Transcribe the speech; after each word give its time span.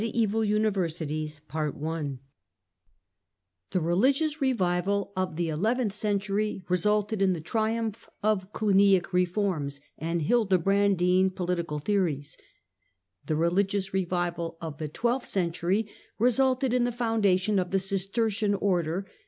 CHAPTER 0.03 0.11
XVI 0.17 0.19
THE 0.19 0.29
COMING 0.31 0.65
OF 0.65 0.83
THE 0.97 1.49
FRIARS 1.51 2.17
THE 3.69 3.79
religious 3.81 4.41
revival 4.41 5.13
of 5.15 5.35
the 5.35 5.49
eleventh 5.49 5.93
century 5.93 6.63
resulted 6.67 7.21
in 7.21 7.33
the 7.33 7.39
triumph 7.39 8.09
of 8.23 8.51
Cluniac 8.51 9.13
reforms 9.13 9.79
and 9.99 10.23
Hildebrandine 10.23 11.35
political 11.35 11.77
theories. 11.77 12.35
The 13.27 13.35
religious 13.35 13.93
revival 13.93 14.57
of 14.59 14.79
the 14.79 14.87
twelfth 14.87 15.27
century 15.27 15.87
resulted 16.17 16.73
in 16.73 16.85
the 16.85 16.91
foundation 16.91 17.59
of 17.59 17.69
the 17.69 17.77
Cistercian 17.77 18.55
Order. 18.55 19.05